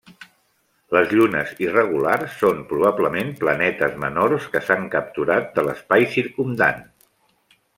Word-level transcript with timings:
Les 0.95 1.11
llunes 1.17 1.51
irregulars 1.65 2.37
són 2.39 2.63
probablement 2.71 3.29
planetes 3.43 3.99
menors 4.05 4.49
que 4.55 4.63
s'han 4.71 4.89
capturat 4.97 5.55
de 5.59 5.67
l'espai 5.69 6.09
circumdant. 6.17 6.83